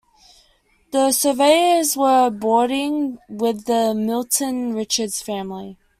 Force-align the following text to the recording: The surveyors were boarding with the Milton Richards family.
The 0.93 1.11
surveyors 1.11 1.95
were 1.95 2.31
boarding 2.31 3.19
with 3.29 3.65
the 3.65 3.93
Milton 3.93 4.73
Richards 4.73 5.21
family. 5.21 5.77